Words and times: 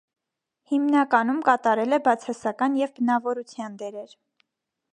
Հիմնականում 0.69 1.43
կատարել 1.49 1.97
է 1.97 2.01
բացասական 2.07 2.79
և 2.81 2.95
բնավորության 2.95 3.77
դերեր։ 3.83 4.17